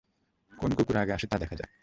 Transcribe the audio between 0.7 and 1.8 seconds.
কুকুর আগে আসে তা দেখা যাক!